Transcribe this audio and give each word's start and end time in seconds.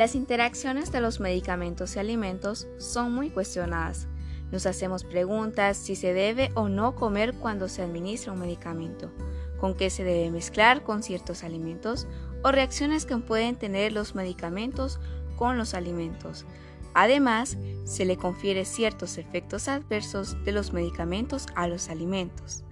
Las 0.00 0.14
interacciones 0.14 0.90
de 0.92 1.02
los 1.02 1.20
medicamentos 1.20 1.94
y 1.94 1.98
alimentos 1.98 2.66
son 2.78 3.12
muy 3.12 3.28
cuestionadas. 3.28 4.08
Nos 4.50 4.64
hacemos 4.64 5.04
preguntas 5.04 5.76
si 5.76 5.94
se 5.94 6.14
debe 6.14 6.50
o 6.54 6.70
no 6.70 6.94
comer 6.94 7.34
cuando 7.34 7.68
se 7.68 7.82
administra 7.82 8.32
un 8.32 8.38
medicamento, 8.38 9.12
con 9.60 9.74
qué 9.74 9.90
se 9.90 10.02
debe 10.02 10.30
mezclar 10.30 10.84
con 10.84 11.02
ciertos 11.02 11.44
alimentos 11.44 12.06
o 12.42 12.50
reacciones 12.50 13.04
que 13.04 13.18
pueden 13.18 13.56
tener 13.56 13.92
los 13.92 14.14
medicamentos 14.14 14.98
con 15.36 15.58
los 15.58 15.74
alimentos. 15.74 16.46
Además, 16.94 17.58
se 17.84 18.06
le 18.06 18.16
confiere 18.16 18.64
ciertos 18.64 19.18
efectos 19.18 19.68
adversos 19.68 20.42
de 20.46 20.52
los 20.52 20.72
medicamentos 20.72 21.46
a 21.56 21.68
los 21.68 21.90
alimentos. 21.90 22.64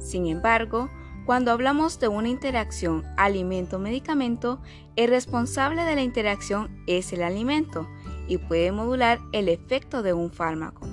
Sin 0.00 0.26
embargo, 0.26 0.90
cuando 1.28 1.52
hablamos 1.52 2.00
de 2.00 2.08
una 2.08 2.30
interacción 2.30 3.04
alimento-medicamento, 3.18 4.62
el 4.96 5.10
responsable 5.10 5.84
de 5.84 5.94
la 5.94 6.00
interacción 6.00 6.82
es 6.86 7.12
el 7.12 7.22
alimento 7.22 7.86
y 8.28 8.38
puede 8.38 8.72
modular 8.72 9.18
el 9.32 9.50
efecto 9.50 10.02
de 10.02 10.14
un 10.14 10.32
fármaco. 10.32 10.88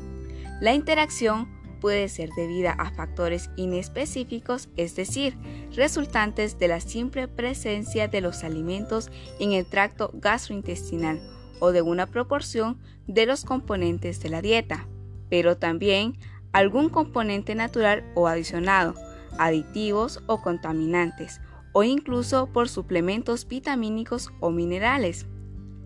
La 0.60 0.74
interacción 0.74 1.48
puede 1.80 2.10
ser 2.10 2.32
debida 2.36 2.74
a 2.74 2.92
factores 2.92 3.50
inespecíficos, 3.56 4.68
es 4.76 4.98
decir, 4.98 5.38
resultantes 5.74 6.60
de 6.60 6.68
la 6.68 6.82
simple 6.82 7.30
presencia 7.30 8.10
de 8.10 8.20
los 8.20 8.44
alimentos 8.44 9.12
en 9.40 9.54
el 9.54 9.66
tracto 9.66 10.12
gastrointestinal 10.16 11.22
o 11.62 11.72
de 11.72 11.82
una 11.82 12.08
proporción 12.08 12.78
de 13.08 13.26
los 13.26 13.46
componentes 13.46 14.20
de 14.20 14.28
la 14.28 14.42
dieta, 14.42 14.86
pero 15.30 15.56
también 15.56 16.18
algún 16.52 16.90
componente 16.90 17.56
natural 17.56 18.04
o 18.16 18.28
adicionado, 18.28 18.96
aditivos 19.38 20.22
o 20.28 20.42
contaminantes, 20.42 21.42
o 21.74 21.84
incluso 21.84 22.48
por 22.48 22.70
suplementos 22.70 23.48
vitamínicos 23.48 24.32
o 24.40 24.50
minerales. 24.50 25.26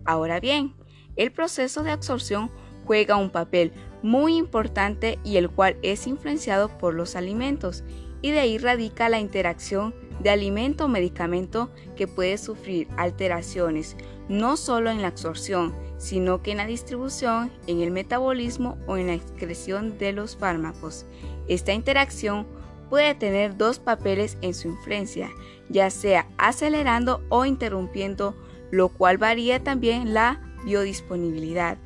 Ahora 0.04 0.40
bien, 0.40 0.74
el 1.16 1.32
proceso 1.32 1.82
de 1.82 1.90
absorción 1.90 2.50
juega 2.84 3.16
un 3.16 3.30
papel 3.30 3.72
muy 4.02 4.36
importante 4.36 5.18
y 5.24 5.36
el 5.36 5.50
cual 5.50 5.76
es 5.82 6.06
influenciado 6.06 6.68
por 6.78 6.94
los 6.94 7.16
alimentos, 7.16 7.84
y 8.22 8.30
de 8.30 8.40
ahí 8.40 8.58
radica 8.58 9.08
la 9.08 9.18
interacción 9.18 9.94
de 10.20 10.30
alimento-medicamento 10.30 11.70
que 11.96 12.06
puede 12.06 12.36
sufrir 12.36 12.88
alteraciones 12.96 13.96
no 14.30 14.56
solo 14.56 14.90
en 14.90 15.02
la 15.02 15.08
absorción, 15.08 15.74
sino 15.98 16.40
que 16.40 16.52
en 16.52 16.58
la 16.58 16.66
distribución, 16.66 17.50
en 17.66 17.80
el 17.80 17.90
metabolismo 17.90 18.78
o 18.86 18.96
en 18.96 19.08
la 19.08 19.14
excreción 19.14 19.98
de 19.98 20.12
los 20.12 20.36
fármacos. 20.36 21.04
Esta 21.48 21.72
interacción 21.72 22.46
puede 22.90 23.14
tener 23.14 23.56
dos 23.56 23.78
papeles 23.78 24.36
en 24.42 24.52
su 24.52 24.68
influencia, 24.68 25.30
ya 25.70 25.88
sea 25.88 26.28
acelerando 26.36 27.22
o 27.30 27.46
interrumpiendo, 27.46 28.36
lo 28.70 28.90
cual 28.90 29.16
varía 29.16 29.62
también 29.62 30.12
la 30.12 30.42
biodisponibilidad. 30.64 31.78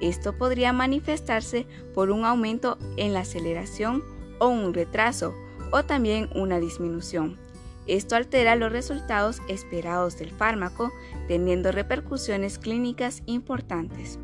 Esto 0.00 0.38
podría 0.38 0.72
manifestarse 0.72 1.66
por 1.94 2.10
un 2.10 2.24
aumento 2.24 2.78
en 2.96 3.12
la 3.12 3.20
aceleración 3.20 4.02
o 4.38 4.48
un 4.48 4.72
retraso, 4.72 5.34
o 5.70 5.84
también 5.84 6.28
una 6.34 6.60
disminución. 6.60 7.38
Esto 7.86 8.14
altera 8.14 8.54
los 8.54 8.70
resultados 8.70 9.40
esperados 9.48 10.16
del 10.18 10.30
fármaco, 10.30 10.92
teniendo 11.28 11.72
repercusiones 11.72 12.58
clínicas 12.58 13.22
importantes. 13.26 14.18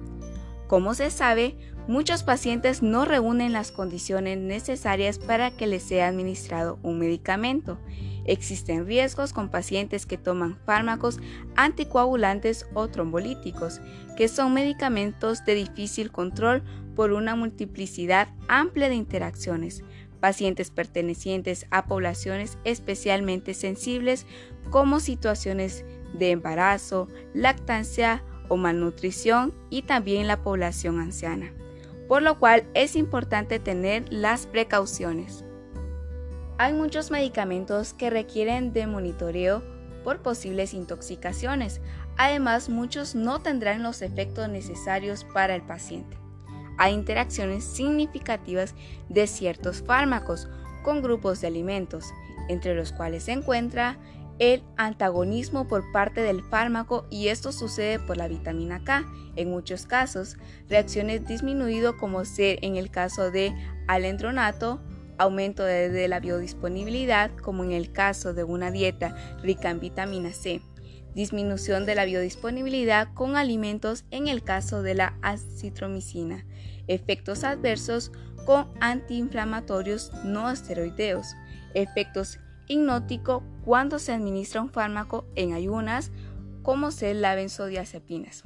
Como 0.68 0.94
se 0.94 1.10
sabe, 1.10 1.56
muchos 1.88 2.22
pacientes 2.22 2.82
no 2.82 3.04
reúnen 3.04 3.52
las 3.52 3.72
condiciones 3.72 4.38
necesarias 4.38 5.18
para 5.18 5.50
que 5.50 5.66
les 5.66 5.82
sea 5.82 6.06
administrado 6.06 6.78
un 6.82 6.98
medicamento. 6.98 7.78
Existen 8.24 8.86
riesgos 8.86 9.32
con 9.32 9.48
pacientes 9.48 10.04
que 10.04 10.18
toman 10.18 10.58
fármacos 10.66 11.18
anticoagulantes 11.56 12.66
o 12.74 12.88
trombolíticos, 12.88 13.80
que 14.16 14.28
son 14.28 14.52
medicamentos 14.52 15.44
de 15.46 15.54
difícil 15.54 16.12
control 16.12 16.62
por 16.94 17.12
una 17.12 17.34
multiplicidad 17.34 18.28
amplia 18.48 18.90
de 18.90 18.96
interacciones, 18.96 19.82
pacientes 20.20 20.70
pertenecientes 20.70 21.66
a 21.70 21.86
poblaciones 21.86 22.58
especialmente 22.64 23.54
sensibles 23.54 24.26
como 24.70 25.00
situaciones 25.00 25.84
de 26.12 26.32
embarazo, 26.32 27.08
lactancia 27.32 28.22
o 28.48 28.56
malnutrición 28.56 29.54
y 29.70 29.82
también 29.82 30.26
la 30.26 30.42
población 30.42 31.00
anciana, 31.00 31.52
por 32.08 32.22
lo 32.22 32.38
cual 32.38 32.64
es 32.74 32.96
importante 32.96 33.60
tener 33.60 34.10
las 34.10 34.46
precauciones. 34.46 35.44
Hay 36.56 36.72
muchos 36.72 37.10
medicamentos 37.10 37.94
que 37.94 38.10
requieren 38.10 38.72
de 38.72 38.86
monitoreo 38.86 39.62
por 40.02 40.22
posibles 40.22 40.74
intoxicaciones, 40.74 41.80
además 42.16 42.68
muchos 42.68 43.14
no 43.14 43.40
tendrán 43.40 43.82
los 43.82 44.02
efectos 44.02 44.48
necesarios 44.48 45.24
para 45.24 45.54
el 45.54 45.62
paciente. 45.62 46.16
Hay 46.78 46.94
interacciones 46.94 47.64
significativas 47.64 48.74
de 49.08 49.26
ciertos 49.26 49.82
fármacos 49.82 50.48
con 50.82 51.02
grupos 51.02 51.40
de 51.40 51.48
alimentos, 51.48 52.06
entre 52.48 52.74
los 52.74 52.92
cuales 52.92 53.24
se 53.24 53.32
encuentra 53.32 53.98
el 54.38 54.62
antagonismo 54.76 55.66
por 55.66 55.90
parte 55.92 56.20
del 56.20 56.42
fármaco 56.42 57.06
y 57.10 57.28
esto 57.28 57.52
sucede 57.52 57.98
por 57.98 58.16
la 58.16 58.28
vitamina 58.28 58.82
K. 58.84 59.04
En 59.36 59.50
muchos 59.50 59.86
casos, 59.86 60.36
reacciones 60.68 61.26
disminuido 61.26 61.96
como 61.96 62.24
ser 62.24 62.58
en 62.62 62.76
el 62.76 62.90
caso 62.90 63.30
de 63.30 63.52
alendronato, 63.86 64.80
aumento 65.18 65.64
de, 65.64 66.06
la 66.08 66.20
biodisponibilidad 66.20 67.34
como 67.36 67.64
en 67.64 67.72
el 67.72 67.92
caso 67.92 68.34
de 68.34 68.44
una 68.44 68.70
dieta 68.70 69.16
rica 69.42 69.70
en 69.70 69.80
vitamina 69.80 70.32
C, 70.32 70.62
disminución 71.14 71.86
de 71.86 71.96
la 71.96 72.04
biodisponibilidad 72.04 73.12
con 73.14 73.36
alimentos 73.36 74.04
en 74.12 74.28
el 74.28 74.44
caso 74.44 74.82
de 74.82 74.94
la 74.94 75.18
acitromicina, 75.22 76.44
efectos 76.86 77.42
adversos 77.42 78.12
con 78.46 78.68
antiinflamatorios 78.80 80.12
no 80.24 80.48
esteroideos, 80.50 81.34
efectos 81.74 82.38
hipnóticos 82.68 83.42
cuando 83.64 83.98
se 83.98 84.12
administra 84.12 84.60
un 84.60 84.70
fármaco 84.70 85.24
en 85.34 85.52
ayunas, 85.52 86.10
como 86.62 86.90
ser 86.90 87.16
la 87.16 87.34
benzodiazepinas. 87.34 88.44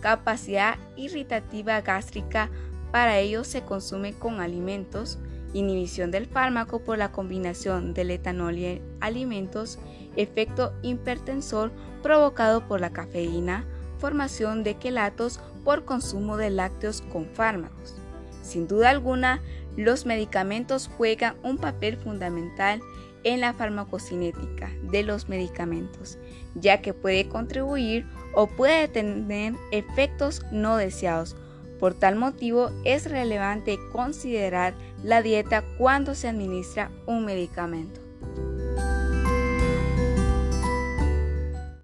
Capacidad 0.00 0.78
irritativa 0.96 1.80
gástrica, 1.82 2.50
para 2.90 3.18
ello 3.18 3.44
se 3.44 3.62
consume 3.62 4.14
con 4.14 4.40
alimentos, 4.40 5.18
inhibición 5.52 6.10
del 6.10 6.26
fármaco 6.26 6.80
por 6.80 6.98
la 6.98 7.12
combinación 7.12 7.92
del 7.92 8.10
etanol 8.10 8.56
y 8.58 8.80
alimentos, 9.00 9.78
efecto 10.16 10.72
hipertensor 10.82 11.70
provocado 12.02 12.66
por 12.66 12.80
la 12.80 12.90
cafeína, 12.90 13.64
formación 13.98 14.64
de 14.64 14.74
quelatos 14.74 15.40
por 15.64 15.84
consumo 15.84 16.36
de 16.36 16.50
lácteos 16.50 17.02
con 17.02 17.26
fármacos. 17.26 17.94
Sin 18.42 18.66
duda 18.66 18.90
alguna, 18.90 19.42
los 19.76 20.06
medicamentos 20.06 20.88
juegan 20.96 21.36
un 21.42 21.58
papel 21.58 21.96
fundamental 21.96 22.80
en 23.24 23.40
la 23.40 23.52
farmacocinética 23.52 24.70
de 24.82 25.02
los 25.02 25.28
medicamentos, 25.28 26.18
ya 26.54 26.80
que 26.80 26.94
puede 26.94 27.28
contribuir 27.28 28.06
o 28.34 28.46
puede 28.46 28.88
tener 28.88 29.54
efectos 29.72 30.42
no 30.50 30.76
deseados. 30.76 31.36
Por 31.78 31.94
tal 31.94 32.16
motivo 32.16 32.70
es 32.84 33.10
relevante 33.10 33.78
considerar 33.92 34.74
la 35.02 35.22
dieta 35.22 35.64
cuando 35.78 36.14
se 36.14 36.28
administra 36.28 36.90
un 37.06 37.24
medicamento. 37.24 38.09